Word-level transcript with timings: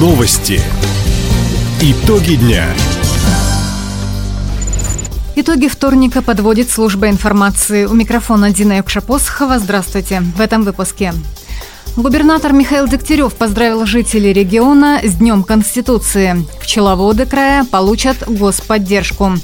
Новости. 0.00 0.62
Итоги 1.82 2.36
дня. 2.36 2.64
Итоги 5.36 5.68
вторника 5.68 6.22
подводит 6.22 6.70
служба 6.70 7.10
информации. 7.10 7.84
У 7.84 7.92
микрофона 7.92 8.50
Дина 8.50 8.78
Юкшапосхова. 8.78 9.58
Здравствуйте. 9.58 10.22
В 10.38 10.40
этом 10.40 10.62
выпуске. 10.62 11.12
Губернатор 11.96 12.54
Михаил 12.54 12.88
Дегтярев 12.88 13.34
поздравил 13.34 13.84
жителей 13.84 14.32
региона 14.32 15.00
с 15.02 15.16
Днем 15.16 15.42
Конституции. 15.42 16.46
Пчеловоды 16.62 17.26
края 17.26 17.66
получат 17.70 18.26
господдержку. 18.26 19.34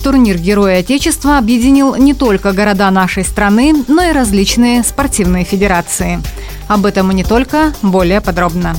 Турнир 0.00 0.38
Героя 0.38 0.78
Отечества 0.78 1.38
объединил 1.38 1.96
не 1.96 2.14
только 2.14 2.52
города 2.52 2.88
нашей 2.92 3.24
страны, 3.24 3.84
но 3.88 4.04
и 4.04 4.12
различные 4.12 4.84
спортивные 4.84 5.44
федерации. 5.44 6.22
Об 6.68 6.86
этом 6.86 7.10
и 7.10 7.14
не 7.16 7.24
только, 7.24 7.72
более 7.82 8.20
подробно. 8.20 8.76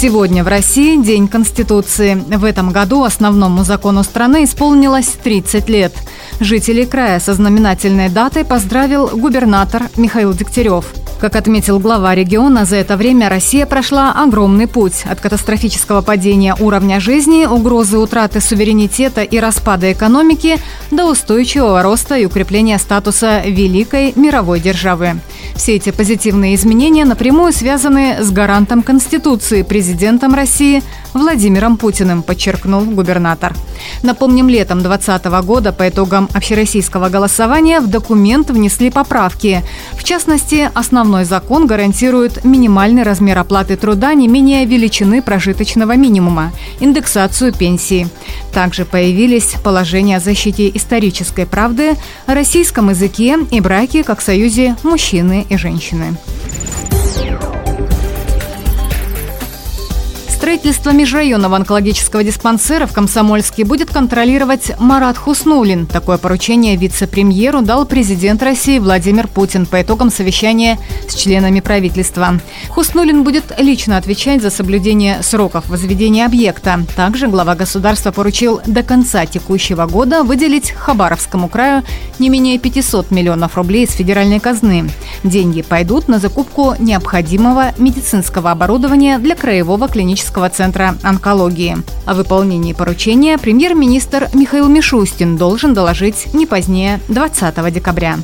Сегодня 0.00 0.42
в 0.42 0.48
России 0.48 0.96
День 0.96 1.28
Конституции. 1.28 2.14
В 2.14 2.46
этом 2.46 2.70
году 2.72 3.04
основному 3.04 3.64
закону 3.64 4.02
страны 4.02 4.44
исполнилось 4.44 5.08
30 5.22 5.68
лет. 5.68 5.92
Жителей 6.40 6.86
края 6.86 7.20
со 7.20 7.34
знаменательной 7.34 8.08
датой 8.08 8.46
поздравил 8.46 9.08
губернатор 9.08 9.90
Михаил 9.98 10.32
Дегтярев. 10.32 10.86
Как 11.20 11.36
отметил 11.36 11.78
глава 11.78 12.14
региона, 12.14 12.64
за 12.64 12.76
это 12.76 12.96
время 12.96 13.28
Россия 13.28 13.66
прошла 13.66 14.12
огромный 14.12 14.66
путь 14.66 15.04
от 15.04 15.20
катастрофического 15.20 16.00
падения 16.00 16.56
уровня 16.58 16.98
жизни, 16.98 17.44
угрозы 17.44 17.98
утраты 17.98 18.40
суверенитета 18.40 19.20
и 19.20 19.38
распада 19.38 19.92
экономики 19.92 20.56
до 20.90 21.10
устойчивого 21.10 21.82
роста 21.82 22.14
и 22.14 22.24
укрепления 22.24 22.78
статуса 22.78 23.42
великой 23.44 24.14
мировой 24.16 24.60
державы. 24.60 25.20
Все 25.60 25.76
эти 25.76 25.90
позитивные 25.90 26.54
изменения 26.54 27.04
напрямую 27.04 27.52
связаны 27.52 28.24
с 28.24 28.30
гарантом 28.30 28.82
Конституции, 28.82 29.60
президентом 29.60 30.32
России 30.32 30.82
Владимиром 31.12 31.76
Путиным, 31.76 32.22
подчеркнул 32.22 32.82
губернатор. 32.86 33.54
Напомним, 34.02 34.48
летом 34.48 34.80
2020 34.80 35.26
года 35.44 35.72
по 35.72 35.88
итогам 35.88 36.28
общероссийского 36.32 37.10
голосования 37.10 37.80
в 37.80 37.86
документ 37.86 38.50
внесли 38.50 38.90
поправки. 38.90 39.62
В 39.92 40.04
частности, 40.04 40.70
основной 40.74 41.24
закон 41.24 41.66
гарантирует 41.66 42.44
минимальный 42.44 43.02
размер 43.02 43.38
оплаты 43.38 43.76
труда 43.76 44.14
не 44.14 44.26
менее 44.26 44.64
величины 44.64 45.20
прожиточного 45.20 45.96
минимума, 45.96 46.52
индексацию 46.80 47.52
пенсии. 47.52 48.08
Также 48.54 48.86
появились 48.86 49.54
положения 49.62 50.16
о 50.16 50.20
защите 50.20 50.70
исторической 50.74 51.44
правды, 51.44 51.96
российском 52.26 52.88
языке 52.88 53.38
и 53.50 53.60
браке 53.60 54.02
как 54.02 54.22
союзе 54.22 54.76
мужчины 54.82 55.46
и 55.48 55.56
женщины. 55.58 56.16
Строительство 60.40 60.88
межрайонного 60.92 61.56
онкологического 61.56 62.24
диспансера 62.24 62.86
в 62.86 62.94
Комсомольске 62.94 63.66
будет 63.66 63.90
контролировать 63.90 64.72
Марат 64.78 65.18
Хуснулин. 65.18 65.84
Такое 65.84 66.16
поручение 66.16 66.76
вице-премьеру 66.76 67.60
дал 67.60 67.84
президент 67.84 68.42
России 68.42 68.78
Владимир 68.78 69.28
Путин 69.28 69.66
по 69.66 69.82
итогам 69.82 70.10
совещания 70.10 70.78
с 71.06 71.14
членами 71.14 71.60
правительства. 71.60 72.40
Хуснулин 72.70 73.22
будет 73.22 73.52
лично 73.58 73.98
отвечать 73.98 74.40
за 74.40 74.48
соблюдение 74.48 75.22
сроков 75.22 75.68
возведения 75.68 76.24
объекта. 76.24 76.86
Также 76.96 77.28
глава 77.28 77.54
государства 77.54 78.10
поручил 78.10 78.62
до 78.66 78.82
конца 78.82 79.26
текущего 79.26 79.84
года 79.84 80.22
выделить 80.22 80.70
Хабаровскому 80.70 81.48
краю 81.48 81.84
не 82.18 82.30
менее 82.30 82.58
500 82.58 83.10
миллионов 83.10 83.58
рублей 83.58 83.84
из 83.84 83.90
федеральной 83.90 84.40
казны. 84.40 84.88
Деньги 85.22 85.60
пойдут 85.60 86.08
на 86.08 86.18
закупку 86.18 86.76
необходимого 86.78 87.74
медицинского 87.76 88.52
оборудования 88.52 89.18
для 89.18 89.36
краевого 89.36 89.86
клинического 89.86 90.29
Всероссийского 90.30 90.48
центра 90.48 90.94
онкологии. 91.02 91.76
О 92.06 92.14
выполнении 92.14 92.72
поручения 92.72 93.36
премьер-министр 93.36 94.28
Михаил 94.32 94.68
Мишустин 94.68 95.36
должен 95.36 95.74
доложить 95.74 96.32
не 96.32 96.46
позднее 96.46 97.00
20 97.08 97.72
декабря. 97.72 98.16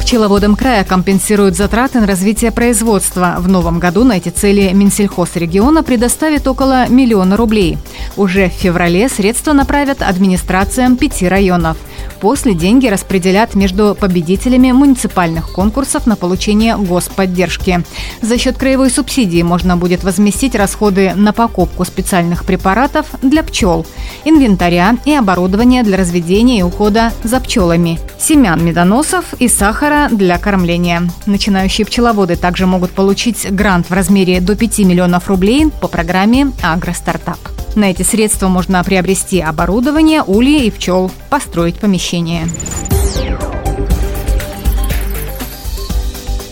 Пчеловодам 0.00 0.54
края 0.54 0.84
компенсируют 0.84 1.56
затраты 1.56 1.98
на 2.00 2.06
развитие 2.06 2.52
производства. 2.52 3.36
В 3.38 3.48
новом 3.48 3.78
году 3.78 4.04
на 4.04 4.18
эти 4.18 4.28
цели 4.28 4.70
Минсельхоз 4.74 5.30
региона 5.36 5.82
предоставит 5.82 6.46
около 6.46 6.86
миллиона 6.88 7.38
рублей. 7.38 7.78
Уже 8.16 8.50
в 8.50 8.52
феврале 8.52 9.08
средства 9.08 9.54
направят 9.54 10.02
администрациям 10.02 10.98
пяти 10.98 11.26
районов– 11.26 11.78
После 12.20 12.54
деньги 12.54 12.86
распределят 12.86 13.54
между 13.54 13.96
победителями 13.98 14.72
муниципальных 14.72 15.52
конкурсов 15.52 16.06
на 16.06 16.16
получение 16.16 16.76
господдержки. 16.76 17.84
За 18.22 18.38
счет 18.38 18.56
краевой 18.56 18.90
субсидии 18.90 19.42
можно 19.42 19.76
будет 19.76 20.04
возместить 20.04 20.54
расходы 20.54 21.12
на 21.14 21.32
покупку 21.32 21.84
специальных 21.84 22.44
препаратов 22.44 23.06
для 23.22 23.42
пчел, 23.42 23.86
инвентаря 24.24 24.96
и 25.04 25.14
оборудования 25.14 25.82
для 25.82 25.96
разведения 25.96 26.60
и 26.60 26.62
ухода 26.62 27.12
за 27.22 27.40
пчелами, 27.40 27.98
семян 28.18 28.64
медоносов 28.64 29.34
и 29.38 29.48
сахара 29.48 30.08
для 30.10 30.38
кормления. 30.38 31.02
Начинающие 31.26 31.86
пчеловоды 31.86 32.36
также 32.36 32.66
могут 32.66 32.92
получить 32.92 33.50
грант 33.50 33.90
в 33.90 33.92
размере 33.92 34.40
до 34.40 34.56
5 34.56 34.78
миллионов 34.80 35.28
рублей 35.28 35.70
по 35.80 35.88
программе 35.88 36.52
«Агростартап». 36.62 37.53
На 37.74 37.90
эти 37.90 38.02
средства 38.02 38.48
можно 38.48 38.84
приобрести 38.84 39.40
оборудование, 39.40 40.22
ульи 40.22 40.66
и 40.66 40.70
пчел, 40.70 41.10
построить 41.28 41.76
помещение. 41.76 42.46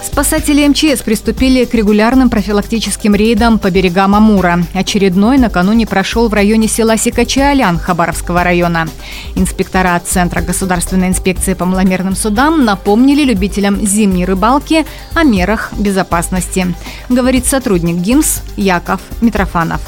Спасатели 0.02 0.68
МЧС 0.68 1.00
приступили 1.00 1.64
к 1.64 1.72
регулярным 1.72 2.28
профилактическим 2.28 3.14
рейдам 3.14 3.58
по 3.58 3.70
берегам 3.70 4.14
Амура. 4.14 4.58
Очередной 4.74 5.38
накануне 5.38 5.86
прошел 5.86 6.28
в 6.28 6.34
районе 6.34 6.68
села 6.68 6.98
Сикачи-Алян 6.98 7.78
Хабаровского 7.78 8.44
района. 8.44 8.88
Инспектора 9.36 9.98
Центра 10.04 10.42
государственной 10.42 11.08
инспекции 11.08 11.54
по 11.54 11.64
маломерным 11.64 12.14
судам 12.14 12.66
напомнили 12.66 13.24
любителям 13.24 13.86
зимней 13.86 14.26
рыбалки 14.26 14.84
о 15.14 15.24
мерах 15.24 15.72
безопасности, 15.78 16.74
говорит 17.08 17.46
сотрудник 17.46 17.96
ГИМС 17.96 18.42
Яков 18.56 19.00
Митрофанов 19.22 19.80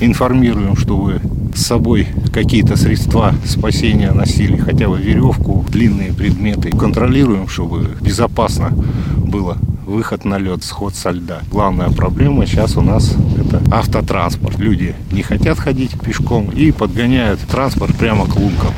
информируем, 0.00 0.76
что 0.76 0.96
вы 0.96 1.20
с 1.54 1.62
собой 1.62 2.08
какие-то 2.32 2.76
средства 2.76 3.34
спасения 3.44 4.12
носили, 4.12 4.56
хотя 4.56 4.88
бы 4.88 4.98
веревку, 4.98 5.64
длинные 5.68 6.12
предметы. 6.12 6.70
Контролируем, 6.70 7.48
чтобы 7.48 7.96
безопасно 8.00 8.70
было 9.16 9.56
выход 9.86 10.24
на 10.24 10.38
лед, 10.38 10.62
сход 10.62 10.94
со 10.94 11.10
льда. 11.10 11.40
Главная 11.50 11.88
проблема 11.88 12.46
сейчас 12.46 12.76
у 12.76 12.82
нас 12.82 13.16
это 13.40 13.62
автотранспорт. 13.70 14.58
Люди 14.58 14.94
не 15.10 15.22
хотят 15.22 15.58
ходить 15.58 15.98
пешком 16.00 16.50
и 16.50 16.70
подгоняют 16.70 17.40
транспорт 17.40 17.96
прямо 17.96 18.26
к 18.26 18.36
лункам. 18.36 18.74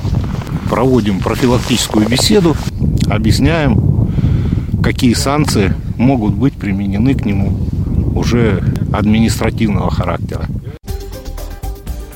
Проводим 0.71 1.19
профилактическую 1.19 2.09
беседу, 2.09 2.57
объясняем, 3.09 4.09
какие 4.83 5.15
санкции 5.15 5.75
могут 5.97 6.35
быть 6.35 6.55
применены 6.55 7.15
к 7.15 7.25
нему 7.25 7.59
уже 8.15 8.63
административного 8.93 9.91
характера. 9.91 10.47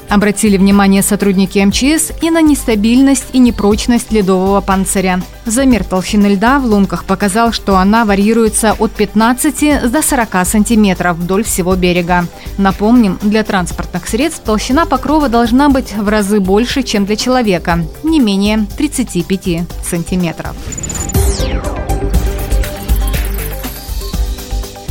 Обратили 0.08 0.56
внимание 0.56 1.02
сотрудники 1.02 1.58
МЧС 1.58 2.12
и 2.20 2.30
на 2.30 2.40
нестабильность 2.40 3.26
и 3.32 3.38
непрочность 3.38 4.12
ледового 4.12 4.60
панциря. 4.60 5.22
Замер 5.46 5.84
толщины 5.84 6.28
льда 6.28 6.58
в 6.58 6.66
лунках 6.66 7.04
показал, 7.04 7.52
что 7.52 7.76
она 7.76 8.04
варьируется 8.04 8.74
от 8.78 8.92
15 8.92 9.90
до 9.90 10.02
40 10.02 10.46
сантиметров 10.46 11.16
вдоль 11.16 11.44
всего 11.44 11.74
берега. 11.74 12.26
Напомним, 12.58 13.18
для 13.22 13.42
транспортных 13.42 14.08
средств 14.08 14.42
толщина 14.44 14.86
покрова 14.86 15.28
должна 15.28 15.68
быть 15.68 15.94
в 15.94 16.08
разы 16.08 16.40
больше, 16.40 16.82
чем 16.82 17.06
для 17.06 17.16
человека– 17.16 17.80
не 18.04 18.20
менее 18.20 18.66
35 18.76 19.62
сантиметров. 19.84 20.54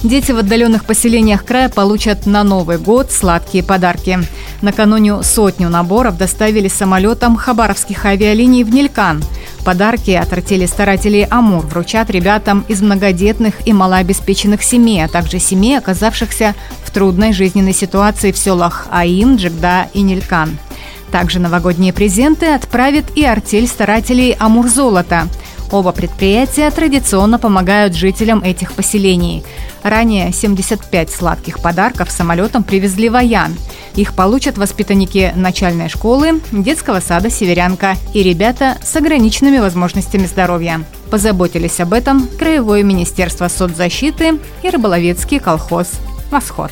Дети 0.04 0.34
в 0.34 0.38
отдаленных 0.38 0.84
поселениях 0.84 1.46
края 1.46 1.70
получат 1.70 2.26
на 2.26 2.44
Новый 2.44 2.78
год 2.78 3.10
сладкие 3.10 3.64
подарки. 3.64 4.20
Накануне 4.62 5.24
сотню 5.24 5.70
наборов 5.70 6.18
доставили 6.18 6.68
самолетом 6.68 7.38
хабаровских 7.38 8.06
авиалиний 8.06 8.66
в 8.66 8.74
Нелькан. 8.74 9.24
Подарки 9.64 10.12
от 10.12 10.34
артели 10.34 10.66
старателей 10.66 11.24
«Амур» 11.24 11.66
вручат 11.66 12.10
ребятам 12.10 12.66
из 12.68 12.82
многодетных 12.82 13.66
и 13.66 13.72
малообеспеченных 13.72 14.62
семей, 14.62 15.06
а 15.06 15.08
также 15.08 15.40
семей, 15.40 15.78
оказавшихся 15.78 16.54
в 16.84 16.92
трудной 16.92 17.32
жизненной 17.32 17.74
ситуации 17.74 18.34
в 18.34 18.38
селах 18.38 18.88
Аим, 18.92 19.38
Джигда 19.38 19.88
и 19.94 20.02
Нелькан. 20.02 20.58
Также 21.14 21.40
новогодние 21.40 21.94
презенты 21.94 22.48
отправит 22.48 23.06
и 23.16 23.24
артель 23.24 23.68
старателей 23.68 24.36
«Амур 24.38 24.68
Золото», 24.68 25.30
Оба 25.74 25.92
предприятия 25.92 26.70
традиционно 26.70 27.40
помогают 27.40 27.96
жителям 27.96 28.44
этих 28.44 28.74
поселений. 28.74 29.44
Ранее 29.82 30.32
75 30.32 31.10
сладких 31.10 31.64
подарков 31.64 32.12
самолетом 32.12 32.64
привезли 32.64 33.10
в 33.10 33.16
Аян. 33.16 33.58
Их 33.96 34.14
получат 34.14 34.60
воспитанники 34.60 35.34
начальной 35.36 35.90
школы, 35.90 36.42
детского 36.52 37.00
сада 37.00 37.32
«Северянка» 37.32 37.96
и 38.14 38.22
ребята 38.22 38.78
с 38.84 38.96
ограниченными 38.96 39.58
возможностями 39.58 40.28
здоровья. 40.28 40.84
Позаботились 41.10 41.80
об 41.80 41.94
этом 41.94 42.28
Краевое 42.38 42.84
министерство 42.84 43.48
соцзащиты 43.48 44.40
и 44.62 44.70
рыболовецкий 44.70 45.40
колхоз 45.40 45.88
«Восход». 46.30 46.72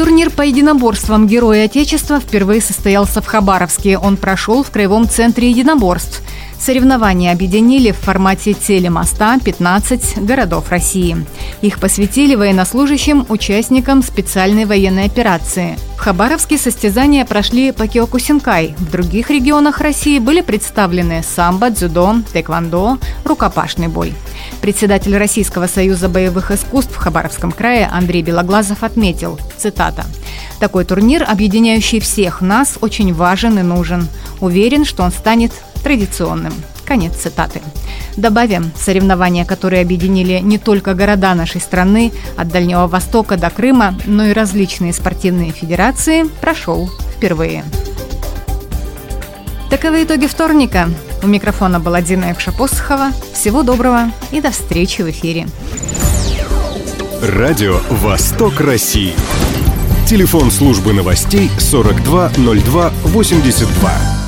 Турнир 0.00 0.30
по 0.30 0.40
единоборствам 0.40 1.26
Герои 1.26 1.58
Отечества 1.58 2.20
впервые 2.20 2.62
состоялся 2.62 3.20
в 3.20 3.26
Хабаровске. 3.26 3.98
Он 3.98 4.16
прошел 4.16 4.62
в 4.62 4.70
Краевом 4.70 5.06
центре 5.06 5.50
единоборств. 5.50 6.22
Соревнования 6.58 7.32
объединили 7.32 7.90
в 7.90 7.98
формате 7.98 8.54
телемоста 8.54 9.36
15 9.44 10.24
городов 10.24 10.70
России. 10.70 11.26
Их 11.60 11.78
посвятили 11.78 12.34
военнослужащим, 12.34 13.26
участникам 13.28 14.02
специальной 14.02 14.64
военной 14.64 15.04
операции. 15.04 15.78
В 15.98 16.00
Хабаровске 16.00 16.56
состязания 16.56 17.26
прошли 17.26 17.70
по 17.70 17.86
Киокусинкай. 17.86 18.74
В 18.78 18.90
других 18.90 19.28
регионах 19.28 19.82
России 19.82 20.18
были 20.18 20.40
представлены 20.40 21.22
самбо, 21.22 21.68
дзюдо, 21.68 22.22
тэквондо, 22.32 22.96
рукопашный 23.26 23.88
бой. 23.88 24.14
Председатель 24.60 25.16
Российского 25.16 25.66
союза 25.66 26.08
боевых 26.08 26.50
искусств 26.50 26.92
в 26.92 26.98
Хабаровском 26.98 27.52
крае 27.52 27.88
Андрей 27.90 28.22
Белоглазов 28.22 28.82
отметил, 28.82 29.38
цитата, 29.56 30.04
«Такой 30.58 30.84
турнир, 30.84 31.24
объединяющий 31.26 32.00
всех 32.00 32.40
нас, 32.40 32.78
очень 32.80 33.14
важен 33.14 33.58
и 33.58 33.62
нужен. 33.62 34.08
Уверен, 34.40 34.84
что 34.84 35.02
он 35.02 35.12
станет 35.12 35.52
традиционным». 35.82 36.52
Конец 36.84 37.14
цитаты. 37.14 37.62
Добавим, 38.16 38.72
соревнования, 38.76 39.44
которые 39.44 39.80
объединили 39.80 40.40
не 40.42 40.58
только 40.58 40.94
города 40.94 41.34
нашей 41.34 41.60
страны, 41.60 42.12
от 42.36 42.48
Дальнего 42.48 42.88
Востока 42.88 43.36
до 43.36 43.48
Крыма, 43.48 43.94
но 44.06 44.24
и 44.24 44.32
различные 44.32 44.92
спортивные 44.92 45.52
федерации, 45.52 46.24
прошел 46.40 46.90
впервые. 47.16 47.64
Таковы 49.70 50.02
итоги 50.02 50.26
вторника. 50.26 50.88
У 51.22 51.26
микрофона 51.26 51.80
была 51.80 52.00
Дина 52.00 52.30
Евшапосхова. 52.30 53.10
Всего 53.34 53.62
доброго 53.62 54.10
и 54.30 54.40
до 54.40 54.50
встречи 54.50 55.02
в 55.02 55.10
эфире. 55.10 55.46
Радио 57.22 57.78
«Восток 57.90 58.58
России». 58.60 59.12
Телефон 60.06 60.50
службы 60.50 60.94
новостей 60.94 61.50
420282. 61.58 64.19